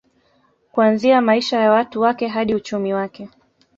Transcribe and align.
Kuanzia 0.71 1.21
maisha 1.21 1.59
ya 1.59 1.71
watu 1.71 2.01
wake 2.01 2.27
hadi 2.27 2.55
uchumi 2.55 2.93
wake 2.93 3.29